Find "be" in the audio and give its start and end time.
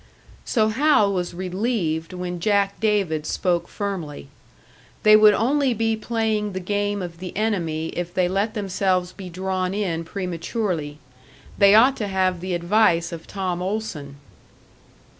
5.75-5.95, 9.11-9.29